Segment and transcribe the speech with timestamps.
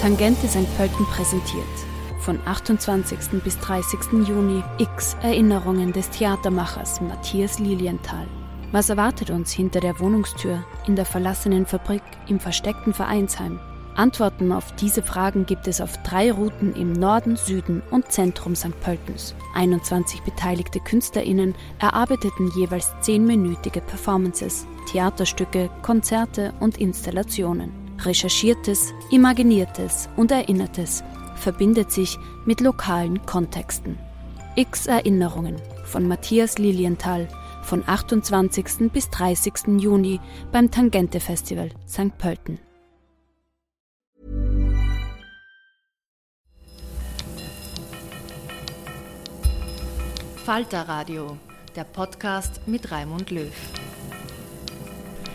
[0.00, 0.66] Tangente St.
[0.78, 1.66] Pölten präsentiert.
[2.20, 3.18] Von 28.
[3.44, 4.26] bis 30.
[4.26, 8.26] Juni X Erinnerungen des Theatermachers Matthias Lilienthal.
[8.72, 13.60] Was erwartet uns hinter der Wohnungstür, in der verlassenen Fabrik, im versteckten Vereinsheim?
[13.94, 18.80] Antworten auf diese Fragen gibt es auf drei Routen im Norden, Süden und Zentrum St.
[18.80, 19.34] Pöltens.
[19.54, 27.79] 21 beteiligte KünstlerInnen erarbeiteten jeweils zehnminütige Performances, Theaterstücke, Konzerte und Installationen.
[28.04, 31.04] Recherchiertes, Imaginiertes und Erinnertes
[31.36, 33.98] verbindet sich mit lokalen Kontexten.
[34.56, 37.28] X Erinnerungen von Matthias Lilienthal
[37.62, 38.90] von 28.
[38.92, 39.78] bis 30.
[39.78, 40.20] Juni
[40.52, 42.16] beim Tangente Festival St.
[42.18, 42.58] Pölten.
[50.44, 51.36] Falter Radio,
[51.76, 53.52] der Podcast mit Raimund Löw.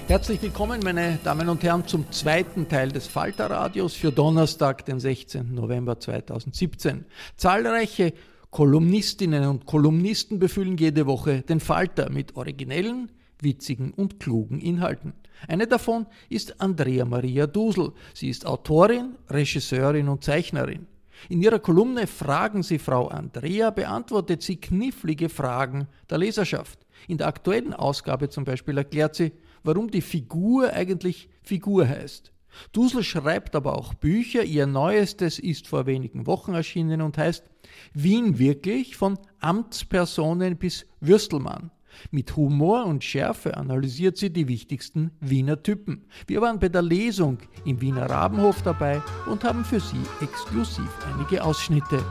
[0.07, 4.99] Herzlich willkommen, meine Damen und Herren, zum zweiten Teil des Falter Radios für Donnerstag, den
[4.99, 5.55] 16.
[5.55, 7.05] November 2017.
[7.35, 8.13] Zahlreiche
[8.51, 13.11] Kolumnistinnen und Kolumnisten befüllen jede Woche den Falter mit originellen,
[13.41, 15.13] witzigen und klugen Inhalten.
[15.47, 17.91] Eine davon ist Andrea Maria Dusel.
[18.13, 20.85] Sie ist Autorin, Regisseurin und Zeichnerin.
[21.29, 26.77] In ihrer Kolumne Fragen Sie Frau Andrea beantwortet sie knifflige Fragen der Leserschaft.
[27.07, 29.31] In der aktuellen Ausgabe zum Beispiel erklärt sie,
[29.65, 32.31] warum die Figur eigentlich Figur heißt.
[32.71, 34.43] Dusel schreibt aber auch Bücher.
[34.43, 37.43] Ihr neuestes ist vor wenigen Wochen erschienen und heißt
[37.93, 41.71] Wien wirklich von Amtspersonen bis Würstelmann.
[42.11, 46.05] Mit Humor und Schärfe analysiert sie die wichtigsten Wiener Typen.
[46.27, 51.41] Wir waren bei der Lesung im Wiener Rabenhof dabei und haben für Sie exklusiv einige
[51.41, 52.03] Ausschnitte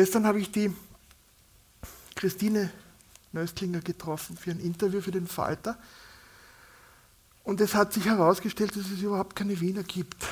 [0.00, 0.72] Gestern habe ich die
[2.14, 2.70] Christine
[3.32, 5.76] Nöstlinger getroffen für ein Interview für den Falter.
[7.44, 10.24] Und es hat sich herausgestellt, dass es überhaupt keine Wiener gibt.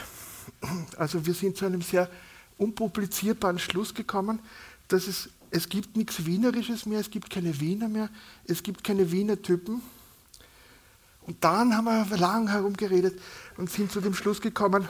[0.97, 2.09] Also wir sind zu einem sehr
[2.57, 4.39] unpublizierbaren Schluss gekommen,
[4.89, 8.09] dass es, es gibt nichts Wienerisches mehr, es gibt keine Wiener mehr,
[8.47, 9.83] es gibt keine Wiener Typen.
[11.27, 13.21] Und dann haben wir lang herumgeredet
[13.59, 14.89] und sind zu dem Schluss gekommen,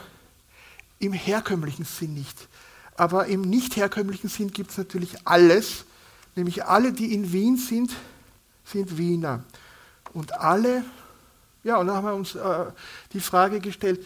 [0.99, 2.47] im herkömmlichen Sinn nicht.
[2.99, 5.85] Aber im nicht herkömmlichen Sinn gibt es natürlich alles,
[6.35, 7.95] nämlich alle, die in Wien sind,
[8.65, 9.45] sind Wiener.
[10.13, 10.83] Und alle,
[11.63, 12.65] ja, und dann haben wir uns äh,
[13.13, 14.05] die Frage gestellt,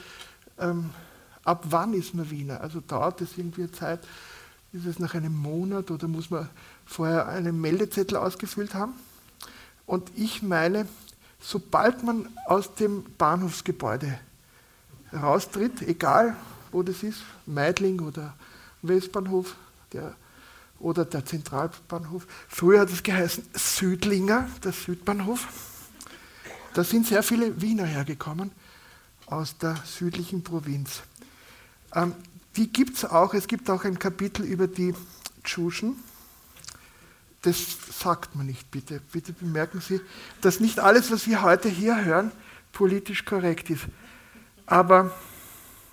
[0.60, 0.92] ähm,
[1.44, 2.62] ab wann ist man Wiener?
[2.62, 4.00] Also dauert es irgendwie Zeit?
[4.74, 6.48] Ist es nach einem Monat oder muss man
[6.86, 8.94] vorher einen Meldezettel ausgefüllt haben?
[9.88, 10.88] Und ich meine,
[11.42, 14.20] sobald man aus dem Bahnhofsgebäude
[15.12, 16.36] raustritt, egal
[16.72, 18.36] wo das ist, Meidling oder
[18.84, 19.56] Westbahnhof
[19.92, 20.16] der,
[20.80, 22.28] oder der Zentralbahnhof.
[22.48, 25.48] Früher hat es geheißen Südlinger, der Südbahnhof.
[26.74, 28.52] Da sind sehr viele Wiener hergekommen
[29.26, 31.02] aus der südlichen Provinz.
[31.94, 32.14] Ähm,
[32.56, 34.94] die gibt es auch, es gibt auch ein Kapitel über die
[35.44, 35.96] Tschuschen.
[37.42, 37.58] Das
[38.00, 39.02] sagt man nicht, bitte.
[39.12, 40.00] Bitte bemerken Sie,
[40.42, 42.32] dass nicht alles, was wir heute hier hören,
[42.72, 43.86] politisch korrekt ist.
[44.66, 45.12] Aber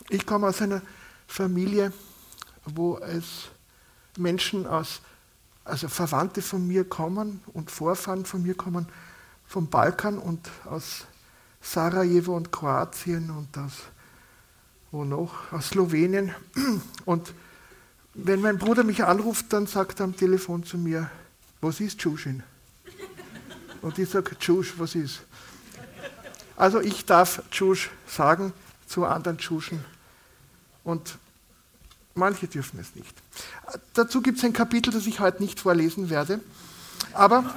[0.09, 0.83] ich komme aus einer
[1.27, 1.93] Familie,
[2.77, 3.49] wo es
[4.17, 5.01] Menschen aus,
[5.65, 8.87] also Verwandte von mir kommen und Vorfahren von mir kommen
[9.47, 11.07] vom Balkan und aus
[11.61, 13.73] Sarajevo und Kroatien und aus,
[14.91, 16.35] wo noch, aus Slowenien.
[17.05, 17.33] Und
[18.15, 21.11] wenn mein Bruder mich anruft, dann sagt er am Telefon zu mir,
[21.61, 22.43] was ist Tschuschin?
[23.83, 25.23] Und ich sage, Tschusch, was ist?
[26.57, 28.53] Also ich darf Tschusch sagen
[28.87, 29.83] zu anderen Tschuschen.
[30.85, 31.19] Und
[32.15, 33.15] Manche dürfen es nicht.
[33.95, 36.41] Dazu gibt es ein Kapitel, das ich heute nicht vorlesen werde.
[37.13, 37.55] Aber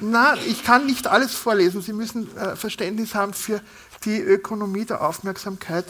[0.00, 1.82] na, ich kann nicht alles vorlesen.
[1.82, 3.60] Sie müssen äh, Verständnis haben für
[4.04, 5.84] die Ökonomie der Aufmerksamkeit.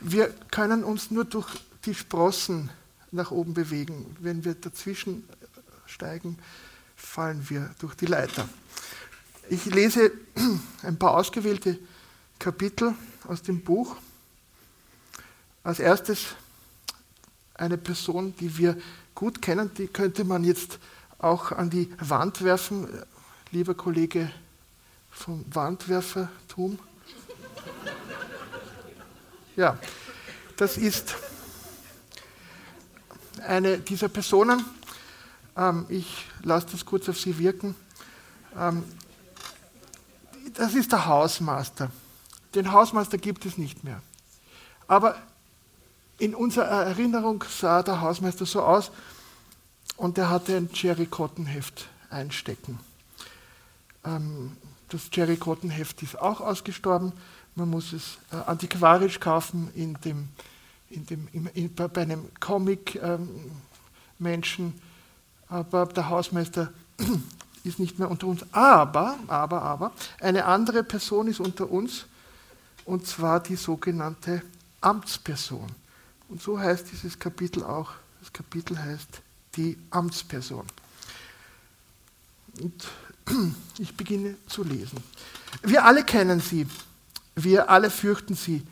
[0.00, 1.48] Wir können uns nur durch
[1.84, 2.70] die Sprossen
[3.12, 4.16] nach oben bewegen.
[4.20, 5.24] Wenn wir dazwischen
[5.86, 6.38] steigen,
[6.96, 8.48] fallen wir durch die Leiter.
[9.48, 10.10] Ich lese
[10.82, 11.78] ein paar ausgewählte
[12.38, 12.94] Kapitel
[13.26, 13.96] aus dem Buch.
[15.66, 16.26] Als erstes
[17.54, 18.76] eine Person, die wir
[19.16, 20.78] gut kennen, die könnte man jetzt
[21.18, 22.86] auch an die Wand werfen.
[23.50, 24.30] Lieber Kollege
[25.10, 26.78] vom Wandwerfertum.
[29.56, 29.76] Ja,
[30.56, 31.16] das ist
[33.44, 34.64] eine dieser Personen.
[35.56, 37.74] Ähm, ich lasse das kurz auf Sie wirken.
[38.56, 38.84] Ähm,
[40.54, 41.90] das ist der Hausmeister.
[42.54, 44.00] Den Hausmeister gibt es nicht mehr.
[44.86, 45.20] Aber
[46.18, 48.90] in unserer Erinnerung sah der Hausmeister so aus
[49.96, 52.80] und er hatte ein Jerry Cotton Heft einstecken.
[54.04, 54.56] Ähm,
[54.88, 57.12] das Jerry Cotton Heft ist auch ausgestorben.
[57.54, 60.28] Man muss es äh, antiquarisch kaufen in dem,
[60.90, 64.66] in dem, in, in, bei einem Comic-Menschen.
[64.66, 64.74] Ähm,
[65.48, 66.72] aber der Hausmeister
[67.64, 68.44] ist nicht mehr unter uns.
[68.52, 72.06] Aber, aber, aber, eine andere Person ist unter uns,
[72.84, 74.42] und zwar die sogenannte
[74.80, 75.66] Amtsperson.
[76.28, 77.92] Und so heißt dieses Kapitel auch.
[78.20, 79.22] Das Kapitel heißt
[79.56, 80.66] die Amtsperson.
[82.60, 82.88] Und
[83.78, 85.02] ich beginne zu lesen.
[85.62, 86.66] Wir alle kennen sie,
[87.34, 88.62] wir alle fürchten sie,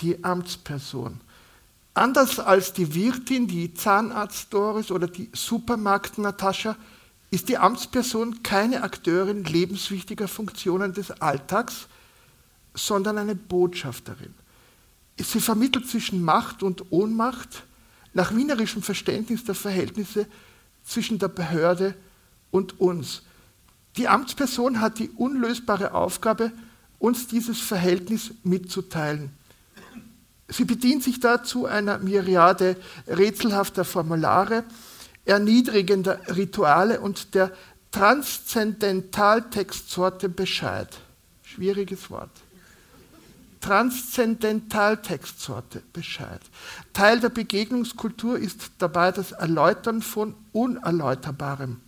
[0.00, 1.20] die Amtsperson.
[1.94, 6.76] Anders als die Wirtin, die Zahnarzt Doris oder die Supermarkt Natascha,
[7.30, 11.86] ist die Amtsperson keine Akteurin lebenswichtiger Funktionen des Alltags,
[12.74, 14.34] sondern eine Botschafterin.
[15.18, 17.64] Sie vermittelt zwischen Macht und Ohnmacht
[18.14, 20.26] nach wienerischem Verständnis der Verhältnisse
[20.84, 21.94] zwischen der Behörde
[22.50, 23.22] und uns.
[23.96, 26.50] Die Amtsperson hat die unlösbare Aufgabe,
[26.98, 29.30] uns dieses Verhältnis mitzuteilen.
[30.48, 34.64] Sie bedient sich dazu einer Myriade rätselhafter Formulare,
[35.24, 37.52] erniedrigender Rituale und der
[37.90, 40.88] Transzendentaltextsorte Bescheid.
[41.42, 42.30] Schwieriges Wort.
[43.62, 46.40] Transzendentaltextsorte Bescheid.
[46.92, 51.80] Teil der Begegnungskultur ist dabei das Erläutern von Unerläuterbarem.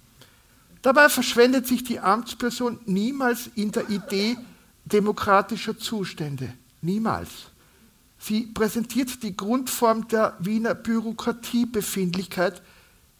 [0.83, 4.37] Dabei verschwendet sich die Amtsperson niemals in der Idee
[4.85, 6.53] demokratischer Zustände.
[6.81, 7.31] Niemals.
[8.19, 12.63] Sie präsentiert die Grundform der Wiener Bürokratiebefindlichkeit.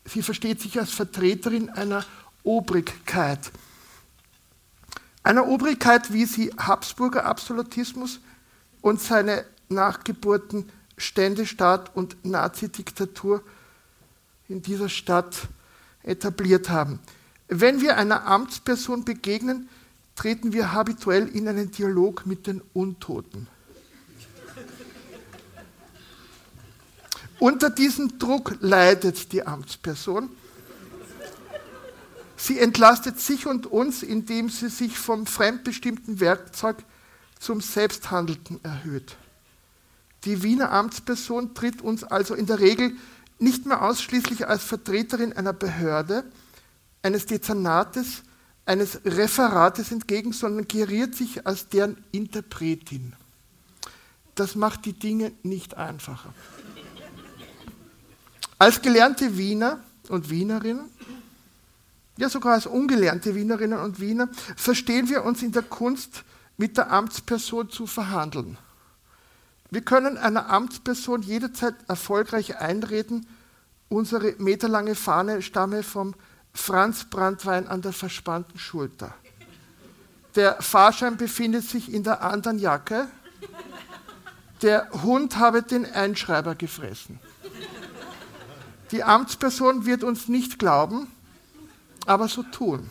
[0.05, 2.05] Sie versteht sich als Vertreterin einer
[2.43, 3.51] Obrigkeit.
[5.23, 8.21] Einer Obrigkeit, wie sie Habsburger Absolutismus
[8.85, 13.43] und seine Nachgeburten Ständestaat und Nazidiktatur
[14.47, 15.49] in dieser Stadt
[16.03, 16.99] etabliert haben.
[17.49, 19.71] Wenn wir einer Amtsperson begegnen,
[20.17, 23.47] treten wir habituell in einen Dialog mit den Untoten.
[27.39, 30.29] Unter diesem Druck leidet die Amtsperson.
[32.37, 36.85] Sie entlastet sich und uns, indem sie sich vom fremdbestimmten Werkzeug
[37.45, 39.17] zum Selbsthandelten erhöht.
[40.25, 42.97] Die Wiener Amtsperson tritt uns also in der Regel
[43.39, 46.25] nicht mehr ausschließlich als Vertreterin einer Behörde,
[47.03, 48.23] eines Dezernates,
[48.65, 53.13] eines Referates entgegen, sondern geriert sich als deren Interpretin.
[54.35, 56.33] Das macht die Dinge nicht einfacher.
[58.59, 60.87] Als gelernte Wiener und Wienerinnen,
[62.17, 66.25] ja sogar als ungelernte Wienerinnen und Wiener, verstehen wir uns in der Kunst
[66.57, 68.59] mit der Amtsperson zu verhandeln.
[69.71, 73.27] Wir können einer Amtsperson jederzeit erfolgreich einreden,
[73.89, 76.15] unsere meterlange Fahne stamme vom
[76.53, 79.15] Franz Brandwein an der verspannten Schulter.
[80.37, 83.09] Der Fahrschein befindet sich in der anderen Jacke.
[84.63, 87.21] Der Hund habe den Einschreiber gefressen.
[88.91, 91.09] Die Amtsperson wird uns nicht glauben,
[92.07, 92.91] aber so tun.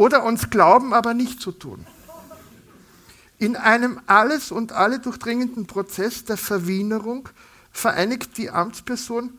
[0.00, 1.86] Oder uns glauben, aber nicht so tun.
[3.38, 7.28] In einem alles und alle durchdringenden Prozess der Verwienerung
[7.70, 9.38] vereinigt die Amtsperson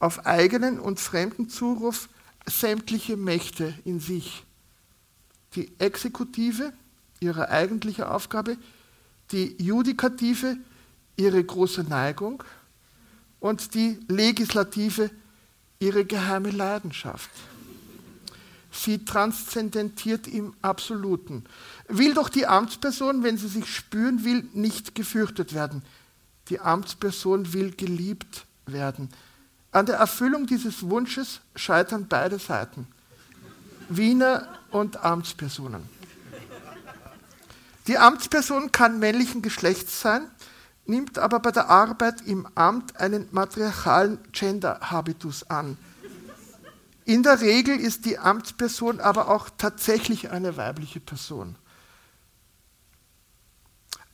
[0.00, 2.08] auf eigenen und fremden Zuruf
[2.44, 4.44] sämtliche Mächte in sich.
[5.54, 6.72] Die Exekutive,
[7.20, 8.56] ihre eigentliche Aufgabe,
[9.30, 10.56] die Judikative,
[11.14, 12.42] ihre große Neigung
[13.38, 15.12] und die Legislative,
[15.78, 17.30] ihre geheime Leidenschaft.
[18.74, 21.44] Sie transzendentiert im Absoluten.
[21.88, 25.82] Will doch die Amtsperson, wenn sie sich spüren will, nicht gefürchtet werden.
[26.48, 29.08] Die Amtsperson will geliebt werden.
[29.70, 32.86] An der Erfüllung dieses Wunsches scheitern beide Seiten.
[33.88, 35.82] Wiener und Amtspersonen.
[37.86, 40.26] Die Amtsperson kann männlichen Geschlechts sein,
[40.86, 45.76] nimmt aber bei der Arbeit im Amt einen matriarchalen Gender-Habitus an.
[47.04, 51.56] In der Regel ist die Amtsperson aber auch tatsächlich eine weibliche Person.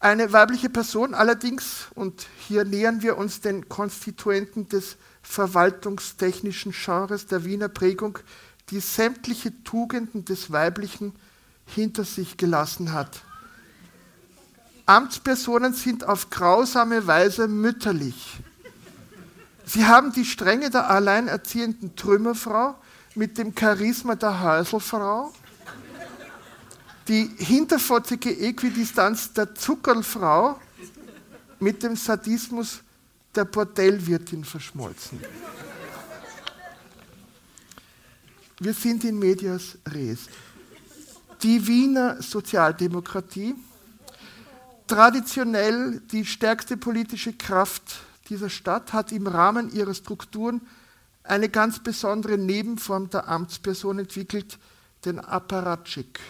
[0.01, 7.45] Eine weibliche Person allerdings, und hier nähern wir uns den Konstituenten des verwaltungstechnischen Genres der
[7.45, 8.19] Wiener Prägung,
[8.71, 11.15] die sämtliche Tugenden des Weiblichen
[11.67, 13.23] hinter sich gelassen hat.
[14.87, 18.41] Amtspersonen sind auf grausame Weise mütterlich.
[19.67, 22.75] Sie haben die Strenge der alleinerziehenden Trümmerfrau
[23.15, 25.33] mit dem Charisma der Häuselfrau,
[27.09, 30.61] die hinterfotzige Äquidistanz der Zuckerlfrau
[31.59, 32.81] mit dem Sadismus
[33.35, 35.21] der Bordellwirtin verschmolzen.
[38.61, 40.21] Wir sind in medias res.
[41.43, 43.55] Die Wiener Sozialdemokratie,
[44.87, 50.61] traditionell die stärkste politische Kraft dieser Stadt, hat im Rahmen ihrer Strukturen
[51.23, 54.59] eine ganz besondere Nebenform der Amtsperson entwickelt,
[55.05, 56.21] den Apparatschik.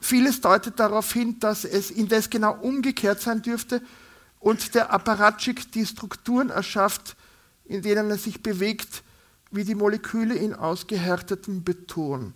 [0.00, 3.80] Vieles deutet darauf hin, dass es indes genau umgekehrt sein dürfte
[4.40, 7.16] und der Apparatschik die Strukturen erschafft,
[7.64, 9.02] in denen er sich bewegt,
[9.50, 12.34] wie die Moleküle in ausgehärtetem Beton.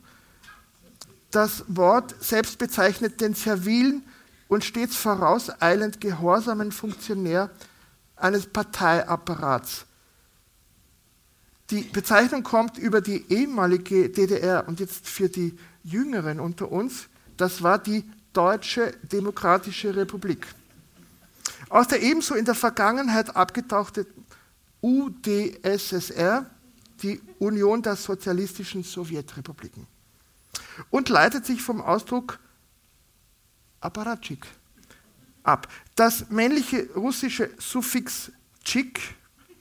[1.31, 4.03] Das Wort selbst bezeichnet den servilen
[4.49, 7.51] und stets vorauseilend gehorsamen Funktionär
[8.17, 9.85] eines Parteiapparats.
[11.71, 17.63] Die Bezeichnung kommt über die ehemalige DDR und jetzt für die Jüngeren unter uns, das
[17.63, 20.47] war die Deutsche Demokratische Republik.
[21.69, 24.07] Aus der ebenso in der Vergangenheit abgetauchten
[24.81, 26.47] UdSSR,
[27.03, 29.87] die Union der Sozialistischen Sowjetrepubliken,
[30.91, 32.39] und leitet sich vom Ausdruck
[33.81, 34.47] Apparatschik
[35.43, 35.69] ab.
[35.95, 38.33] Das männliche russische Suffix
[38.65, 39.01] Chik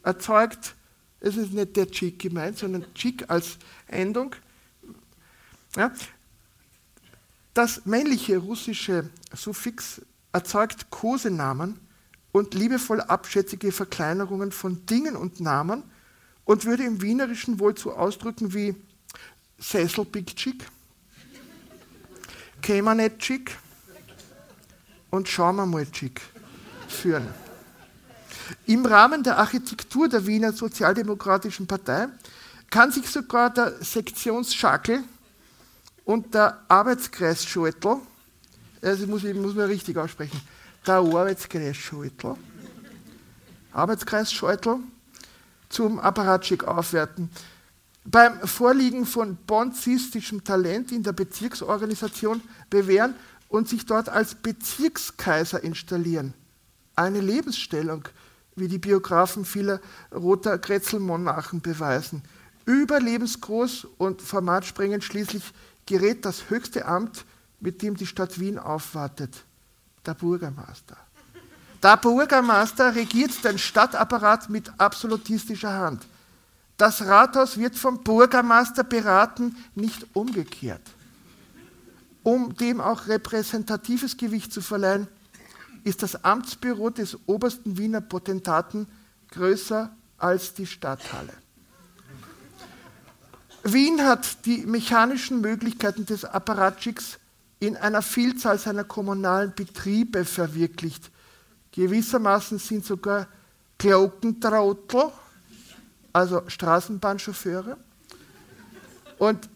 [0.03, 0.75] erzeugt,
[1.19, 3.57] es ist nicht der Chik gemeint, sondern Chik als
[3.87, 4.35] Endung.
[5.75, 5.91] Ja,
[7.53, 11.79] das männliche russische Suffix erzeugt Kosenamen
[12.31, 15.83] und liebevoll abschätzige Verkleinerungen von Dingen und Namen
[16.45, 18.75] und würde im Wienerischen wohl zu Ausdrücken wie
[19.57, 20.65] Sesselbigchick,
[22.61, 23.57] Kemanetschik
[25.09, 26.21] und Schaumermolchik
[26.87, 27.27] führen.
[28.65, 32.07] Im Rahmen der Architektur der Wiener Sozialdemokratischen Partei
[32.69, 35.03] kann sich sogar der Sektionsschakel
[36.05, 37.97] und der Arbeitskreisschaltel,
[38.81, 40.39] also muss, ich muss man richtig aussprechen,
[40.85, 42.35] der Arbeitskreisschaltel,
[43.73, 44.79] Arbeitskreisschaltel
[45.69, 47.29] zum Apparatschick aufwerten.
[48.05, 53.15] Beim Vorliegen von bonzistischem Talent in der Bezirksorganisation bewähren
[53.49, 56.33] und sich dort als Bezirkskaiser installieren.
[56.95, 58.07] Eine Lebensstellung,
[58.57, 59.79] wie die Biografen vieler
[60.13, 62.23] roter Kretzelmonarchen beweisen.
[62.65, 65.43] Überlebensgroß und formatspringend schließlich
[65.85, 67.23] gerät das höchste Amt,
[67.59, 69.43] mit dem die Stadt Wien aufwartet,
[70.05, 70.97] der Bürgermeister.
[71.81, 76.05] Der Bürgermeister regiert den Stadtapparat mit absolutistischer Hand.
[76.75, 80.81] Das Rathaus wird vom Bürgermeister beraten, nicht umgekehrt.
[82.23, 85.07] Um dem auch repräsentatives Gewicht zu verleihen,
[85.87, 88.87] ist das Amtsbüro des obersten Wiener Potentaten
[89.31, 91.33] größer als die Stadthalle.
[93.63, 97.19] Wien hat die mechanischen Möglichkeiten des Apparatschiks
[97.59, 101.09] in einer Vielzahl seiner kommunalen Betriebe verwirklicht.
[101.71, 103.27] Gewissermaßen sind sogar
[103.77, 105.11] Glockentrautel,
[106.13, 107.77] also Straßenbahnchauffeure,
[109.17, 109.49] und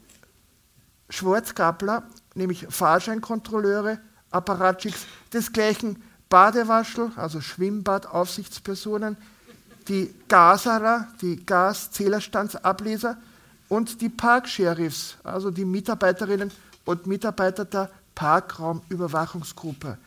[1.09, 2.03] Schwarzgabler,
[2.35, 3.99] nämlich Fahrscheinkontrolleure,
[4.31, 9.17] Apparatschiks, desgleichen Badewaschel, also Schwimmbadaufsichtspersonen,
[9.87, 13.17] die Gaserer, die Gaszählerstandsableser
[13.69, 16.49] und die Parksheriffs, also die Mitarbeiterinnen
[16.85, 19.97] und Mitarbeiter der Parkraumüberwachungsgruppe.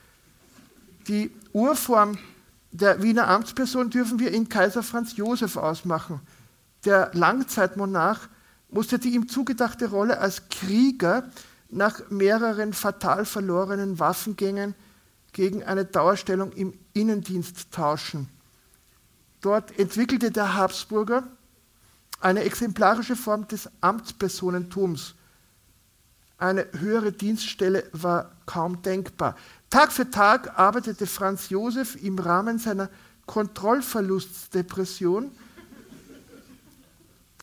[1.06, 2.18] Die Urform
[2.72, 6.20] der Wiener Amtsperson dürfen wir in Kaiser Franz Josef ausmachen.
[6.86, 8.20] Der Langzeitmonarch
[8.70, 11.24] musste die ihm zugedachte Rolle als Krieger
[11.68, 14.74] nach mehreren fatal verlorenen Waffengängen
[15.34, 18.30] gegen eine Dauerstellung im Innendienst tauschen.
[19.42, 21.24] Dort entwickelte der Habsburger
[22.20, 25.14] eine exemplarische Form des Amtspersonentums.
[26.38, 29.36] Eine höhere Dienststelle war kaum denkbar.
[29.68, 32.88] Tag für Tag arbeitete Franz Josef im Rahmen seiner
[33.26, 35.30] Kontrollverlustdepression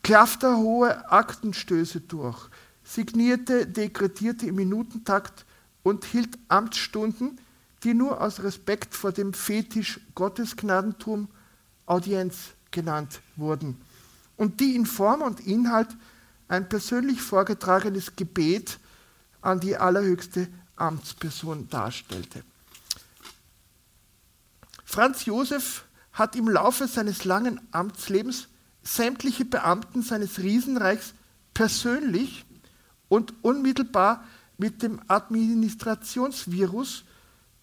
[0.03, 2.49] klafterhohe Aktenstöße durch,
[2.83, 5.45] signierte, dekretierte im Minutentakt
[5.83, 7.39] und hielt Amtsstunden,
[7.83, 11.27] die nur aus Respekt vor dem Fetisch Gottesgnadentum
[11.85, 13.81] Audienz genannt wurden
[14.37, 15.89] und die in Form und Inhalt
[16.47, 18.79] ein persönlich vorgetragenes Gebet
[19.41, 22.43] an die allerhöchste Amtsperson darstellte.
[24.83, 28.49] Franz Josef hat im Laufe seines langen Amtslebens
[28.83, 31.13] sämtliche Beamten seines Riesenreichs
[31.53, 32.45] persönlich
[33.07, 34.25] und unmittelbar
[34.57, 37.05] mit dem Administrationsvirus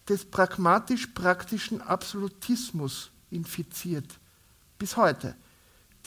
[0.09, 4.19] des pragmatisch-praktischen Absolutismus infiziert.
[4.77, 5.35] Bis heute.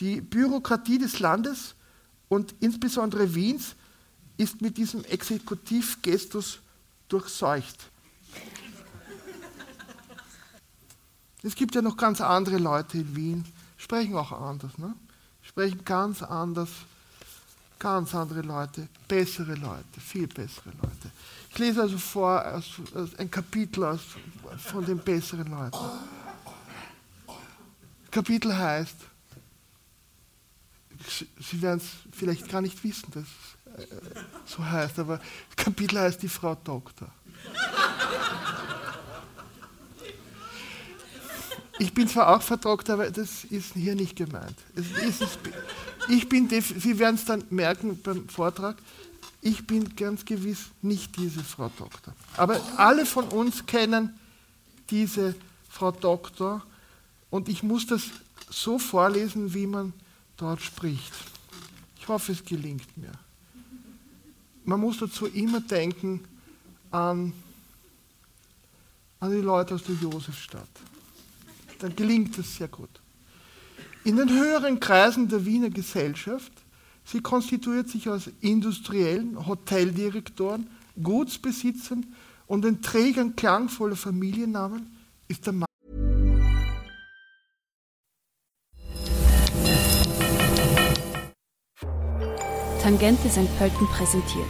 [0.01, 1.75] Die Bürokratie des Landes
[2.29, 3.77] und insbesondere Wiens
[4.37, 6.59] ist mit diesem Exekutivgestus
[7.09, 7.91] durchseucht.
[11.45, 13.45] Es gibt ja noch ganz andere Leute in Wien,
[13.77, 14.95] sprechen auch anders, ne?
[15.43, 16.71] sprechen ganz anders,
[17.83, 21.11] ganz andere Leute, bessere Leute, viel bessere Leute.
[21.51, 24.01] Ich lese also vor aus, aus ein Kapitel aus,
[24.59, 25.79] von den besseren Leuten.
[28.09, 28.95] Kapitel heißt,
[31.41, 35.21] Sie werden es vielleicht gar nicht wissen, dass es äh, so heißt, aber
[35.57, 37.09] Kapitel heißt die Frau Doktor.
[41.81, 44.57] Ich bin zwar auch verdruckt, aber das ist hier nicht gemeint.
[44.77, 45.41] Ist,
[46.09, 48.77] ich bin, Sie werden es dann merken beim Vortrag,
[49.41, 52.15] ich bin ganz gewiss nicht diese Frau Doktor.
[52.37, 54.19] Aber alle von uns kennen
[54.89, 55.35] diese
[55.69, 56.65] Frau Doktor
[57.31, 58.05] und ich muss das
[58.51, 59.93] so vorlesen, wie man
[60.37, 61.13] dort spricht.
[61.99, 63.13] Ich hoffe, es gelingt mir.
[64.65, 66.25] Man muss dazu immer denken
[66.91, 67.33] an,
[69.19, 70.69] an die Leute aus der Josefstadt.
[71.81, 73.01] Dann gelingt es sehr gut.
[74.05, 76.53] In den höheren Kreisen der Wiener Gesellschaft,
[77.05, 80.69] sie konstituiert sich aus Industriellen, Hoteldirektoren,
[81.01, 82.07] Gutsbesitzern
[82.49, 85.67] und den Trägern klangvoller Familiennamen, ist der Mann
[92.83, 93.57] Tangente St.
[93.59, 94.45] Pölten präsentiert.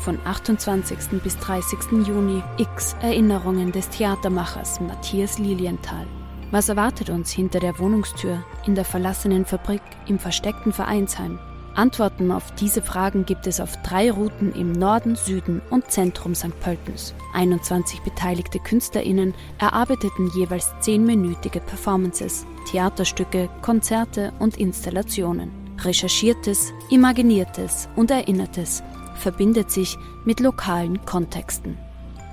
[0.00, 1.22] Von 28.
[1.22, 2.06] bis 30.
[2.06, 6.06] Juni X Erinnerungen des Theatermachers Matthias Lilienthal.
[6.50, 11.38] Was erwartet uns hinter der Wohnungstür, in der verlassenen Fabrik, im versteckten Vereinsheim?
[11.74, 16.58] Antworten auf diese Fragen gibt es auf drei Routen im Norden, Süden und Zentrum St.
[16.60, 17.14] Pöltens.
[17.34, 25.52] 21 beteiligte KünstlerInnen erarbeiteten jeweils zehnminütige Performances, Theaterstücke, Konzerte und Installationen.
[25.78, 28.82] Recherchiertes, Imaginiertes und Erinnertes
[29.14, 31.78] verbindet sich mit lokalen Kontexten.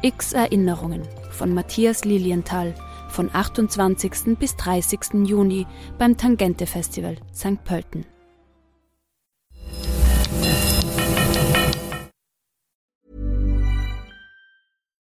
[0.02, 2.74] X Erinnerungen von Matthias Lilienthal
[3.10, 4.38] von 28.
[4.38, 5.26] bis 30.
[5.26, 5.66] Juni
[5.98, 7.64] beim Tangente Festival St.
[7.64, 8.06] Pölten.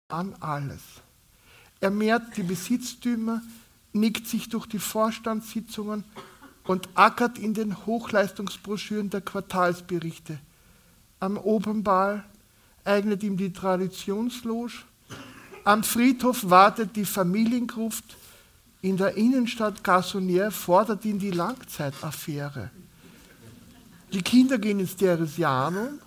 [0.09, 0.81] An alles.
[1.79, 3.41] Er mehrt die Besitztümer,
[3.93, 6.03] nickt sich durch die Vorstandssitzungen
[6.65, 10.39] und ackert in den Hochleistungsbroschüren der Quartalsberichte.
[11.19, 12.23] Am Opernball
[12.83, 14.83] eignet ihm die Traditionsloge.
[15.63, 18.03] Am Friedhof wartet die Familiengruft.
[18.81, 22.69] In der Innenstadt Gassonier fordert ihn die Langzeitaffäre.
[24.11, 25.99] Die Kinder gehen ins Theresianum,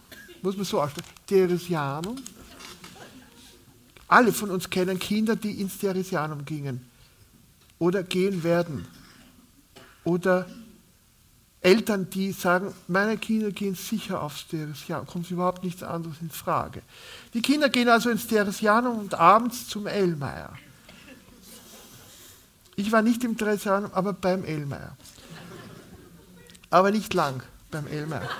[0.42, 2.16] muss man so aussprechen, Theresianum.
[4.08, 6.84] Alle von uns kennen Kinder, die ins Theresianum gingen
[7.78, 8.86] oder gehen werden
[10.04, 10.46] oder
[11.66, 16.80] Eltern, die sagen, meine Kinder gehen sicher aufs Theresianum, kommt überhaupt nichts anderes in Frage.
[17.34, 20.52] Die Kinder gehen also ins Theresianum und abends zum Ellmeier.
[22.76, 24.96] Ich war nicht im Theresianum, aber beim Ellmeier.
[26.70, 28.30] Aber nicht lang beim Ellmeier.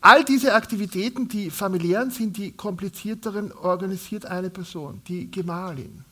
[0.00, 6.04] All diese Aktivitäten, die familiären sind, die komplizierteren, organisiert eine Person, die Gemahlin.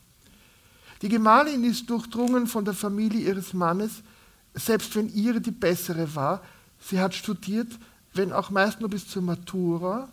[1.03, 4.03] Die Gemahlin ist durchdrungen von der Familie ihres Mannes,
[4.55, 6.43] selbst wenn ihre die bessere war.
[6.81, 7.73] Sie hat studiert,
[8.15, 10.09] wenn auch meist nur bis zur Matura.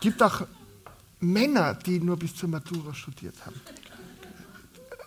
[0.00, 0.46] gibt auch
[1.20, 3.60] Männer, die nur bis zur Matura studiert haben.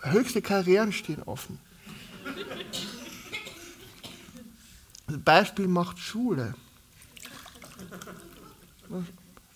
[0.02, 1.58] Höchste Karrieren stehen offen.
[5.06, 6.54] Beispiel macht Schule.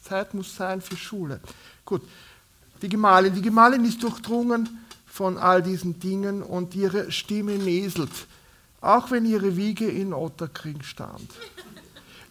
[0.02, 1.40] Zeit muss sein für Schule.
[1.84, 2.02] Gut,
[2.82, 3.34] die Gemahlin.
[3.34, 4.68] Die Gemahlin ist durchdrungen
[5.06, 8.10] von all diesen Dingen und ihre Stimme näselt,
[8.80, 11.30] auch wenn ihre Wiege in Otterkring stand.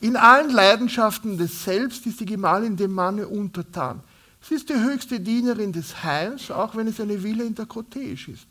[0.01, 4.01] In allen Leidenschaften des Selbst ist die Gemahlin dem Manne untertan.
[4.41, 8.31] Sie ist die höchste Dienerin des Heims, auch wenn es eine Villa in der Cottage
[8.31, 8.47] ist.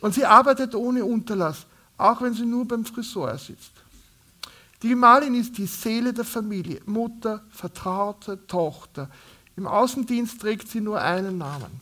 [0.00, 1.66] Und sie arbeitet ohne Unterlass,
[1.98, 3.72] auch wenn sie nur beim Friseur sitzt.
[4.82, 9.08] Die Gemahlin ist die Seele der Familie, Mutter, Vertraute, Tochter.
[9.56, 11.80] Im Außendienst trägt sie nur einen Namen,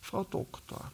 [0.00, 0.90] Frau Doktor.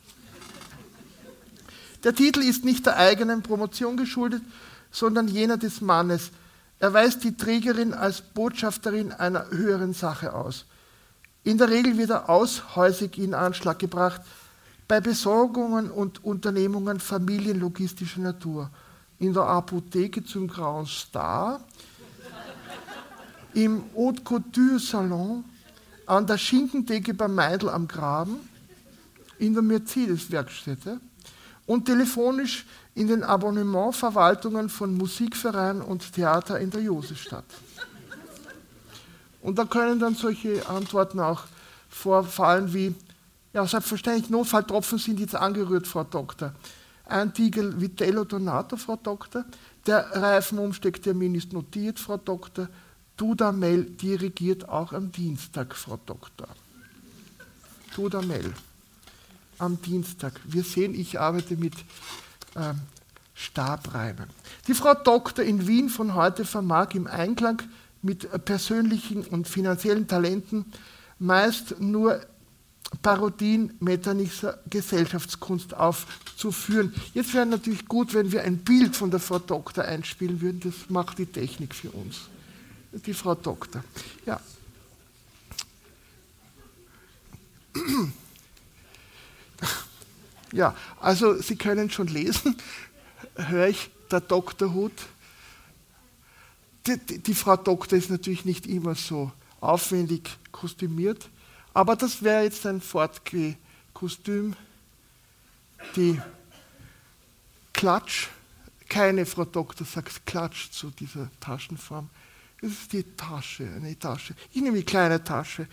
[2.02, 4.42] Der Titel ist nicht der eigenen Promotion geschuldet,
[4.90, 6.30] sondern jener des Mannes.
[6.78, 10.66] Er weist die Trägerin als Botschafterin einer höheren Sache aus.
[11.44, 14.20] In der Regel wird er aushäusig in Anschlag gebracht,
[14.87, 18.70] bei Besorgungen und Unternehmungen familienlogistischer Natur.
[19.18, 21.61] In der Apotheke zum Grauen Star,
[23.54, 25.44] im Haute Couture Salon,
[26.07, 28.37] an der Schinkentheke beim Meidl am Graben,
[29.38, 31.01] in der Mercedes-Werkstätte
[31.67, 37.45] und telefonisch in den Abonnementverwaltungen von Musikvereinen und Theater in der Josefstadt.
[39.43, 41.43] Und da können dann solche Antworten auch
[41.88, 42.95] vorfallen wie,
[43.53, 46.55] ja, selbstverständlich, Notfalltropfen sind jetzt angerührt, Frau Doktor.
[47.07, 49.45] Ein Tiegel Vitello Donato, Frau Doktor.
[49.87, 52.69] Der Reifenumstecktermin ist notiert, Frau Doktor.
[53.16, 56.48] Dudamel dirigiert auch am Dienstag, Frau Doktor.
[57.94, 58.53] Dudamel
[59.59, 60.40] am Dienstag.
[60.44, 61.74] Wir sehen, ich arbeite mit
[62.57, 62.81] ähm,
[63.35, 64.27] Stabreimen.
[64.66, 67.62] Die Frau Doktor in Wien von heute vermag im Einklang
[68.03, 70.64] mit persönlichen und finanziellen Talenten
[71.20, 72.20] meist nur
[73.00, 76.92] Parodien Metternichser Gesellschaftskunst aufzuführen.
[77.12, 80.61] Jetzt wäre natürlich gut, wenn wir ein Bild von der Frau Doktor einspielen würden.
[80.61, 82.29] Das macht die Technik für uns
[82.94, 83.85] die Frau Doktor.
[84.26, 84.40] Ja.
[90.52, 92.57] Ja, also Sie können schon lesen,
[93.35, 94.92] höre ich der Doktorhut.
[96.87, 101.28] Die, die, die, Frau Doktor ist natürlich nicht immer so aufwendig kostümiert,
[101.72, 104.54] aber das wäre jetzt ein Fortgeh-Kostüm.
[105.96, 106.20] Die
[107.72, 108.28] Klatsch,
[108.88, 112.09] keine Frau Doktor sagt Klatsch zu dieser Taschenform.
[112.64, 114.35] Das ist die Tasche, eine Tasche.
[114.50, 115.68] Ich nehme die kleine Tasche,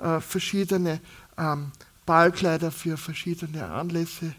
[0.00, 1.00] äh, verschiedene
[1.38, 1.70] ähm,
[2.04, 4.34] Ballkleider für verschiedene Anlässe.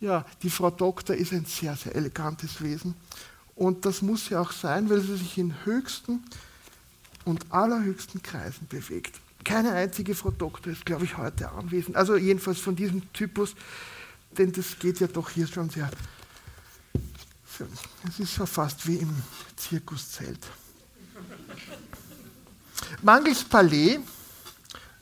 [0.00, 2.96] Ja, die Frau Doktor ist ein sehr, sehr elegantes Wesen.
[3.54, 6.24] Und das muss sie auch sein, weil sie sich in höchsten
[7.24, 9.20] und allerhöchsten Kreisen bewegt.
[9.44, 11.94] Keine einzige Frau Doktor ist, glaube ich, heute anwesend.
[11.94, 13.54] Also jedenfalls von diesem Typus,
[14.36, 15.88] denn das geht ja doch hier schon sehr.
[18.08, 19.14] Es ist so fast wie im
[19.54, 20.40] Zirkuszelt.
[23.02, 23.98] Mangels Palais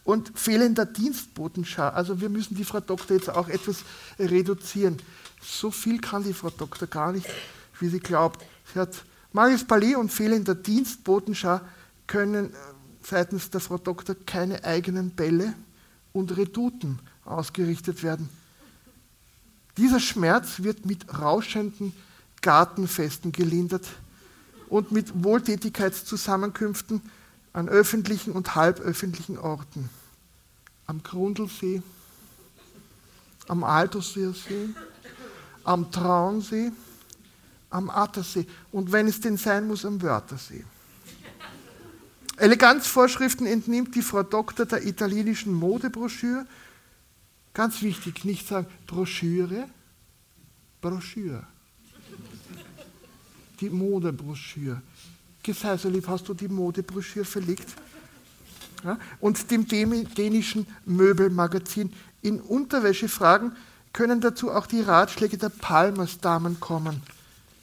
[0.05, 1.88] und fehlender Dienstbotenschau.
[1.88, 3.85] Also wir müssen die Frau Doktor jetzt auch etwas
[4.18, 4.96] reduzieren.
[5.42, 7.27] So viel kann die Frau Doktor gar nicht,
[7.79, 8.42] wie sie glaubt.
[8.72, 11.61] Sie hat mangels Palais und fehlender Dienstbotenschau
[12.07, 12.57] können äh,
[13.03, 15.55] seitens der Frau Doktor keine eigenen Bälle
[16.12, 18.29] und Redouten ausgerichtet werden.
[19.77, 21.92] Dieser Schmerz wird mit rauschenden
[22.40, 23.87] Gartenfesten gelindert
[24.68, 27.03] und mit Wohltätigkeitszusammenkünften
[27.53, 29.91] an öffentlichen und halböffentlichen Orten.
[30.87, 31.83] Am Grundlsee,
[33.49, 34.69] am Alterseer See,
[35.65, 36.73] am Traunsee,
[37.71, 40.65] am Attersee und wenn es denn sein muss, am Wörthersee.
[42.37, 46.47] Eleganzvorschriften entnimmt die Frau Doktor der italienischen Modebroschüre.
[47.53, 49.69] Ganz wichtig, nicht sagen Broschüre,
[50.81, 51.47] Broschüre
[53.61, 54.81] die Modebroschüre.
[55.46, 57.68] Sei so lieb, hast du die Modebroschüre verlegt?
[58.85, 58.98] Ja?
[59.20, 61.92] Und dem dänischen Möbelmagazin.
[62.20, 63.53] In Unterwäschefragen
[63.92, 67.03] können dazu auch die Ratschläge der Palmersdamen kommen.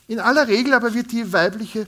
[0.08, 1.86] In aller Regel aber wird, weibliche,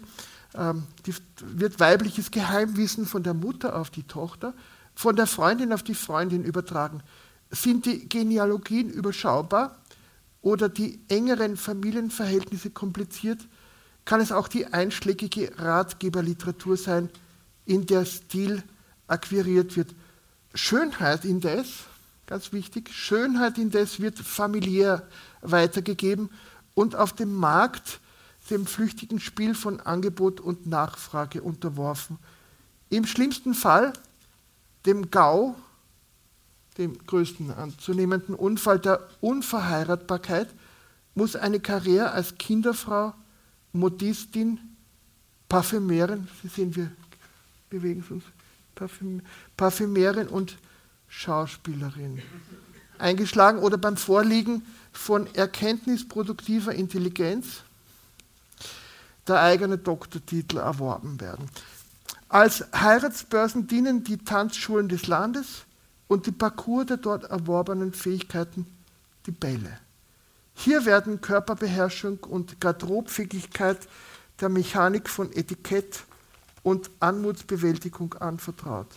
[0.54, 4.54] ähm, die, wird weibliches Geheimwissen von der Mutter auf die Tochter,
[4.94, 7.02] von der Freundin auf die Freundin übertragen.
[7.50, 9.76] Sind die Genealogien überschaubar
[10.42, 13.40] oder die engeren Familienverhältnisse kompliziert,
[14.08, 17.10] kann es auch die einschlägige Ratgeberliteratur sein,
[17.66, 18.62] in der Stil
[19.06, 19.94] akquiriert wird.
[20.54, 21.84] Schönheit indes,
[22.24, 25.06] ganz wichtig, Schönheit indes wird familiär
[25.42, 26.30] weitergegeben
[26.72, 28.00] und auf dem Markt
[28.48, 32.18] dem flüchtigen Spiel von Angebot und Nachfrage unterworfen.
[32.88, 33.92] Im schlimmsten Fall
[34.86, 35.54] dem GAU,
[36.78, 40.48] dem größten anzunehmenden Unfall der Unverheiratbarkeit,
[41.14, 43.12] muss eine Karriere als Kinderfrau
[43.72, 44.58] Modistin,
[45.48, 46.90] Parfümerin, Sie sehen, wir
[47.70, 48.24] bewegen uns,
[48.74, 49.22] Parfüm,
[49.56, 50.56] Parfümerin und
[51.08, 52.22] Schauspielerin.
[52.98, 57.62] Eingeschlagen oder beim Vorliegen von erkenntnisproduktiver Intelligenz
[59.26, 61.48] der eigene Doktortitel erworben werden.
[62.28, 65.64] Als Heiratsbörsen dienen die Tanzschulen des Landes
[66.08, 68.66] und die Parcours der dort erworbenen Fähigkeiten
[69.26, 69.78] die Bälle.
[70.60, 73.78] Hier werden Körperbeherrschung und Garderobfähigkeit
[74.40, 76.02] der Mechanik von Etikett
[76.64, 78.88] und Anmutsbewältigung anvertraut.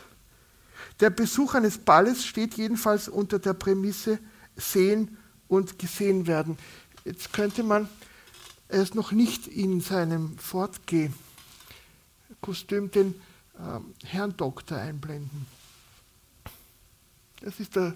[1.00, 4.17] Der Besuch eines Balles steht jedenfalls unter der Prämisse
[4.56, 6.58] sehen und gesehen werden.
[7.06, 7.88] Jetzt könnte man
[8.67, 13.13] es noch nicht in seinem Fortgeh-Kostüm den
[13.60, 15.45] äh, Herrn Doktor einblenden.
[17.41, 17.93] Das ist der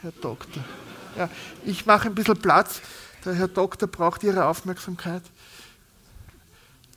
[0.00, 0.64] Herr Doktor.
[1.16, 1.28] Ja,
[1.64, 2.80] ich mache ein bisschen Platz.
[3.24, 5.22] Der Herr Doktor braucht Ihre Aufmerksamkeit.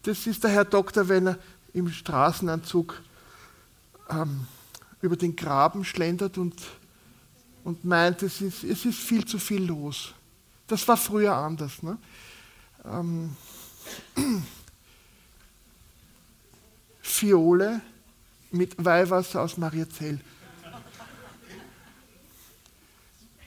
[0.03, 1.39] Das ist der Herr Doktor, wenn er
[1.73, 3.01] im Straßenanzug
[4.09, 4.45] ähm,
[5.01, 6.61] über den Graben schlendert und,
[7.63, 10.13] und meint, es ist, es ist viel zu viel los.
[10.67, 11.83] Das war früher anders.
[11.83, 11.97] Ne?
[12.85, 13.35] Ähm,
[17.01, 17.81] Fiole
[18.51, 20.19] mit Weihwasser aus Mariazell.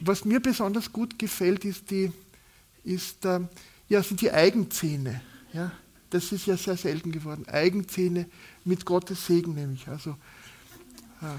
[0.06, 2.12] Was mir besonders gut gefällt, ist die,
[2.84, 3.40] ist, äh,
[3.88, 5.20] ja, sind die Eigenzähne.
[5.52, 5.72] Ja?
[6.10, 7.44] Das ist ja sehr selten geworden.
[7.48, 8.26] Eigenzähne
[8.64, 9.88] mit Gottes Segen nämlich.
[9.88, 10.10] Also,
[11.22, 11.38] äh,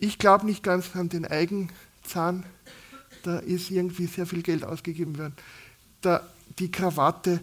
[0.00, 2.44] ich glaube nicht ganz an den Eigenzahn.
[3.22, 5.34] Da ist irgendwie sehr viel Geld ausgegeben worden.
[6.00, 6.28] Da,
[6.58, 7.40] die Krawatte,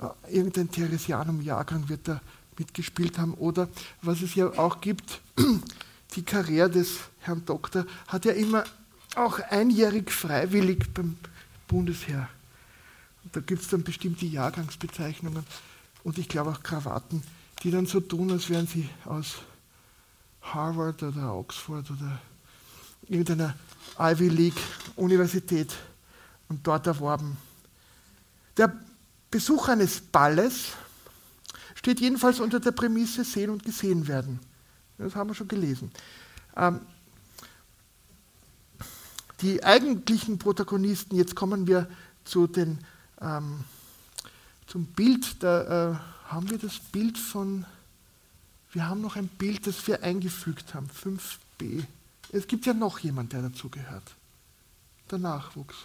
[0.00, 2.20] äh, irgendein Theresianum-Jahrgang wird da
[2.58, 3.34] mitgespielt haben.
[3.34, 3.68] Oder
[4.02, 5.20] was es ja auch gibt,
[6.16, 8.64] die Karriere des Herrn Doktor hat ja immer
[9.16, 11.16] auch einjährig freiwillig beim
[11.68, 12.28] Bundesheer.
[13.24, 15.44] Und da gibt es dann bestimmte Jahrgangsbezeichnungen
[16.02, 17.22] und ich glaube auch Krawatten,
[17.62, 19.36] die dann so tun, als wären sie aus
[20.42, 22.20] Harvard oder Oxford oder
[23.08, 23.54] irgendeiner
[23.98, 24.60] Ivy League
[24.96, 25.74] Universität
[26.48, 27.36] und dort erworben.
[28.56, 28.72] Der
[29.30, 30.72] Besuch eines Balles
[31.74, 34.38] steht jedenfalls unter der Prämisse sehen und gesehen werden.
[34.98, 35.90] Das haben wir schon gelesen.
[36.56, 36.80] Ähm,
[39.44, 41.86] die eigentlichen Protagonisten, jetzt kommen wir
[42.24, 42.78] zu den,
[43.20, 43.62] ähm,
[44.66, 45.96] zum Bild, da äh,
[46.28, 47.66] haben wir das Bild von,
[48.72, 51.84] wir haben noch ein Bild, das wir eingefügt haben, 5b.
[52.32, 54.14] Es gibt ja noch jemand, der dazu gehört.
[55.10, 55.76] Der Nachwuchs.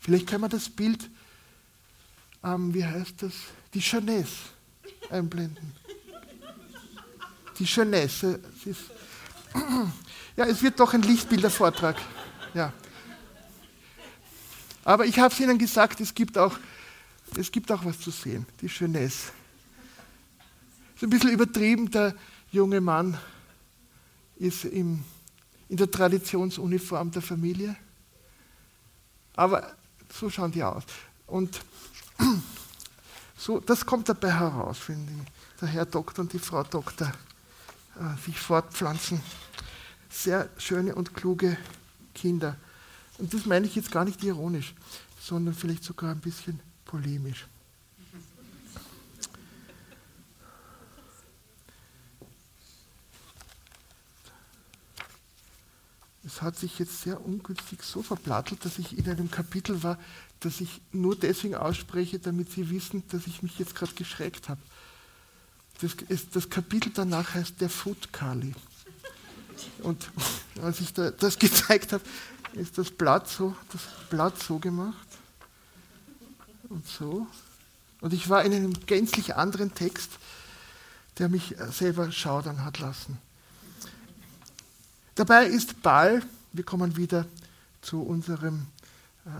[0.00, 1.10] Vielleicht kann man das Bild,
[2.42, 3.34] ähm, wie heißt das,
[3.74, 4.32] die Jeunesse
[5.10, 5.70] einblenden.
[7.58, 8.40] Die Jeunesse.
[8.64, 8.84] Ist,
[10.36, 11.96] ja, es wird doch ein Lichtbildervortrag.
[12.54, 12.72] Ja.
[14.84, 16.56] Aber ich habe es Ihnen gesagt, es gibt, auch,
[17.36, 19.32] es gibt auch was zu sehen, die Jeunesse.
[20.94, 22.14] Ist ein bisschen übertrieben, der
[22.52, 23.18] junge Mann
[24.36, 25.02] ist im,
[25.68, 27.74] in der Traditionsuniform der Familie.
[29.34, 29.74] Aber
[30.12, 30.84] so schauen die aus.
[31.26, 31.60] Und
[33.36, 35.26] so, das kommt dabei heraus, wenn
[35.60, 37.12] der Herr Doktor und die Frau Doktor
[37.96, 39.20] äh, sich fortpflanzen.
[40.10, 41.56] Sehr schöne und kluge
[42.14, 42.56] Kinder.
[43.18, 44.74] Und das meine ich jetzt gar nicht ironisch,
[45.20, 47.46] sondern vielleicht sogar ein bisschen polemisch.
[56.26, 59.98] Es hat sich jetzt sehr ungünstig so verplattelt, dass ich in einem Kapitel war,
[60.40, 64.60] das ich nur deswegen ausspreche, damit Sie wissen, dass ich mich jetzt gerade geschreckt habe.
[65.80, 65.96] Das,
[66.32, 68.54] das, Kapitel danach heißt der Food Kali.
[69.82, 70.10] Und
[70.62, 72.04] als ich da, das gezeigt habe,
[72.54, 75.08] ist das Blatt so, das Blatt so gemacht
[76.68, 77.26] und so.
[78.00, 80.10] Und ich war in einem gänzlich anderen Text,
[81.18, 83.18] der mich selber schaudern hat lassen.
[85.14, 87.26] Dabei ist Ball, wir kommen wieder
[87.82, 88.66] zu, unserem,
[89.26, 89.30] äh,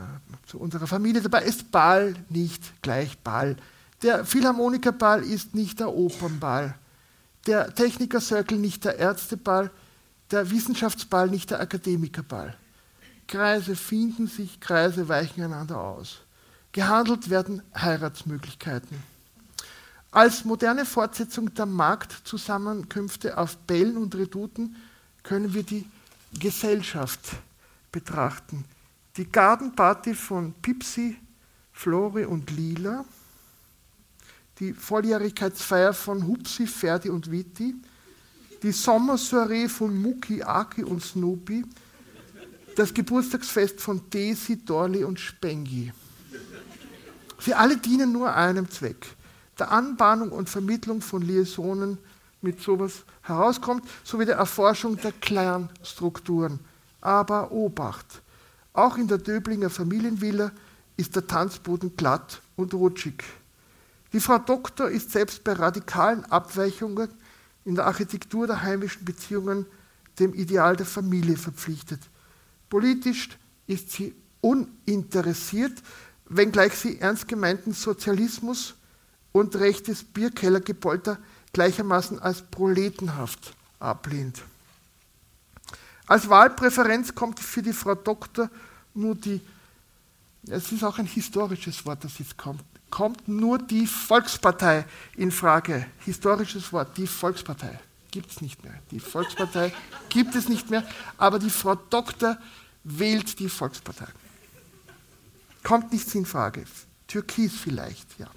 [0.46, 3.57] zu unserer Familie, dabei ist Ball nicht gleich Ball.
[4.03, 6.77] Der Philharmonikerball ist nicht der Opernball,
[7.46, 9.70] der Techniker-Circle nicht der Ärzteball,
[10.31, 12.57] der Wissenschaftsball nicht der Akademikerball.
[13.27, 16.21] Kreise finden sich, Kreise weichen einander aus.
[16.73, 19.03] Gehandelt werden Heiratsmöglichkeiten.
[20.11, 24.77] Als moderne Fortsetzung der Marktzusammenkünfte auf Bällen und Redouten
[25.23, 25.87] können wir die
[26.39, 27.21] Gesellschaft
[27.91, 28.65] betrachten.
[29.17, 31.17] Die Gartenparty von Pipsi,
[31.73, 33.05] Flori und Lila,
[34.61, 37.75] die Volljährigkeitsfeier von Hupsi, Ferdi und Viti,
[38.64, 41.66] die Sommersoiree von Muki, Aki und Snoopy,
[42.77, 45.92] das Geburtstagsfest von Daisy, Dorley und Spengi.
[47.38, 49.07] Sie alle dienen nur einem Zweck,
[49.59, 51.98] der Anbahnung und Vermittlung von Liaisons
[52.40, 56.59] mit sowas herauskommt, sowie der Erforschung der Clan-Strukturen.
[57.03, 58.22] Aber Obacht,
[58.72, 60.53] auch in der Döblinger Familienvilla
[60.96, 63.24] ist der Tanzboden glatt und rutschig.
[64.14, 67.11] Die Frau Doktor ist selbst bei radikalen Abweichungen
[67.64, 69.66] in der Architektur der heimischen Beziehungen
[70.18, 72.00] dem Ideal der Familie verpflichtet.
[72.68, 73.31] Politisch
[73.66, 75.83] ist sie uninteressiert,
[76.27, 78.74] wenngleich sie ernst gemeinten Sozialismus
[79.33, 81.18] und rechtes Bierkellergepolter
[81.53, 84.42] gleichermaßen als proletenhaft ablehnt.
[86.07, 88.50] Als Wahlpräferenz kommt für die Frau Doktor
[88.92, 89.40] nur die,
[90.48, 92.62] es ist auch ein historisches Wort, das jetzt kommt,
[92.94, 94.85] kommt nur die Volkspartei
[95.16, 95.85] in Frage.
[96.04, 97.80] Historisches Wort, die Volkspartei.
[98.12, 98.74] Gibt es nicht mehr.
[98.92, 99.72] Die Volkspartei
[100.11, 100.85] gibt es nicht mehr,
[101.18, 102.38] aber die Frau Doktor
[102.85, 104.07] wählt die Volkspartei.
[105.64, 106.66] Kommt nichts in Frage.
[107.09, 108.28] Türkis vielleicht, ja.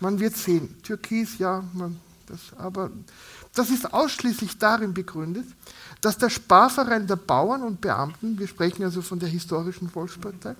[0.00, 0.82] Man wird sehen.
[0.82, 2.90] Türkis, ja, man, das, aber
[3.54, 5.46] das ist ausschließlich darin begründet,
[6.00, 10.56] dass der Sparverein der Bauern und Beamten, wir sprechen also von der historischen Volkspartei,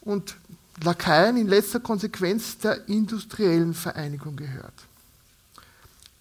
[0.00, 0.34] und
[0.82, 4.74] Lakaien in letzter Konsequenz der industriellen Vereinigung gehört.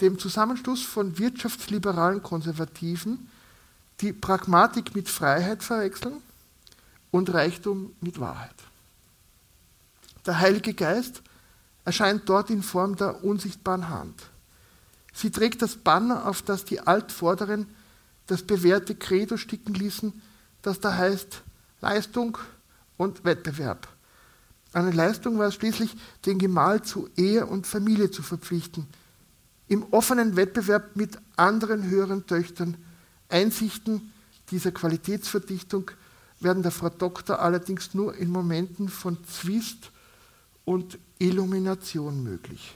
[0.02, 3.30] Dem Zusammenschluss von wirtschaftsliberalen Konservativen,
[4.02, 6.22] die Pragmatik mit Freiheit verwechseln
[7.12, 8.56] und Reichtum mit Wahrheit.
[10.26, 11.22] Der Heilige Geist
[11.86, 14.30] erscheint dort in Form der unsichtbaren Hand.
[15.14, 17.68] Sie trägt das Banner, auf das die Altvorderen
[18.28, 20.22] das bewährte Credo sticken ließen,
[20.62, 21.42] das da heißt
[21.82, 22.38] Leistung
[22.96, 23.88] und Wettbewerb.
[24.72, 28.86] Eine Leistung war es schließlich, den Gemahl zu Ehe und Familie zu verpflichten.
[29.68, 32.78] Im offenen Wettbewerb mit anderen höheren Töchtern.
[33.30, 34.12] Einsichten
[34.52, 35.92] dieser Qualitätsverdichtung
[36.40, 39.92] werden der Frau Doktor allerdings nur in Momenten von Zwist
[40.66, 42.76] und Illumination möglich.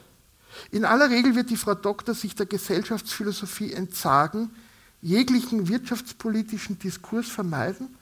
[0.70, 4.50] In aller Regel wird die Frau Doktor sich der Gesellschaftsphilosophie entsagen,
[5.00, 7.96] jeglichen wirtschaftspolitischen Diskurs vermeiden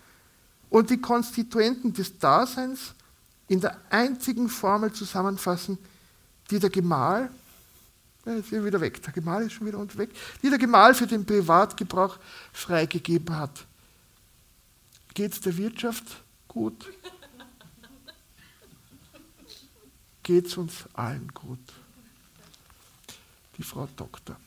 [0.68, 2.94] und die Konstituenten des Daseins
[3.52, 5.76] in der einzigen Formel zusammenfassen,
[6.50, 7.30] die der Gemahl,
[8.24, 10.08] ja, ist wieder weg, der Gemahl ist schon wieder unterweg,
[10.42, 12.18] die der Gemahl für den Privatgebrauch
[12.50, 13.66] freigegeben hat.
[15.12, 16.90] Geht es der Wirtschaft gut?
[20.22, 21.60] Geht es uns allen gut?
[23.58, 24.38] Die Frau Doktor.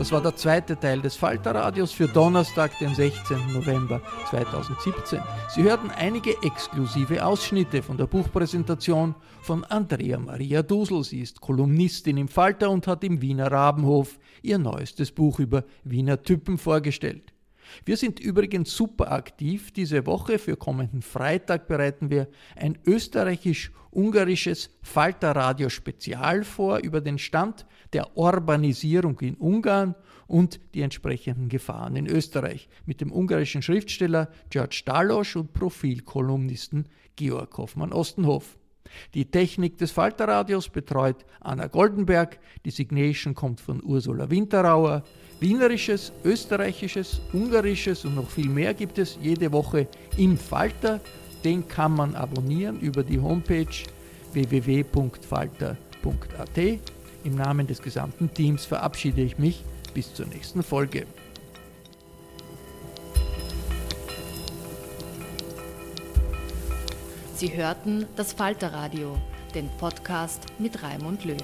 [0.00, 3.52] Das war der zweite Teil des Falterradios für Donnerstag, den 16.
[3.52, 5.20] November 2017.
[5.50, 11.04] Sie hörten einige exklusive Ausschnitte von der Buchpräsentation von Andrea Maria Dusel.
[11.04, 16.22] Sie ist Kolumnistin im Falter und hat im Wiener Rabenhof ihr neuestes Buch über Wiener
[16.22, 17.34] Typen vorgestellt.
[17.84, 19.72] Wir sind übrigens super aktiv.
[19.72, 28.16] Diese Woche für kommenden Freitag bereiten wir ein österreichisch-ungarisches Falterradio-Spezial vor über den Stand der
[28.16, 29.94] Urbanisierung in Ungarn
[30.26, 37.58] und die entsprechenden Gefahren in Österreich mit dem ungarischen Schriftsteller George Dalosch und Profilkolumnisten Georg
[37.58, 38.59] Hoffmann-Ostenhof.
[39.14, 45.02] Die Technik des Falterradios betreut Anna Goldenberg, die Signation kommt von Ursula Winterauer.
[45.40, 51.00] Wienerisches, österreichisches, ungarisches und noch viel mehr gibt es jede Woche im Falter.
[51.44, 53.66] Den kann man abonnieren über die Homepage
[54.32, 55.78] www.falter.at.
[57.24, 59.64] Im Namen des gesamten Teams verabschiede ich mich
[59.94, 61.06] bis zur nächsten Folge.
[67.40, 69.16] Sie hörten das Falterradio,
[69.54, 71.38] den Podcast mit Raimund Löw.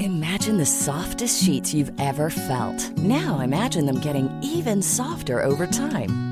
[0.00, 2.96] Imagine the softest sheets you've ever felt.
[2.96, 6.31] Now imagine them getting even softer over time.